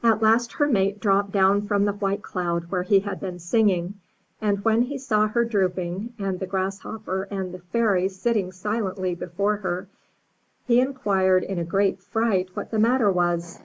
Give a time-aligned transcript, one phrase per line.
[0.00, 3.94] At last her mate dropped down from the white cloud where he had been singing,
[4.40, 9.56] and when he saw her drooping, and the Grasshopper and the Fairy sitting silently before
[9.56, 9.88] her,
[10.68, 13.58] he inquired in a great fright v/hat the matter was.